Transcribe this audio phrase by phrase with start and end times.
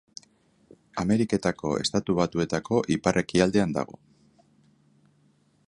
[1.01, 4.01] Ameriketako Estatu Batuetako ipar-ekialdean dago.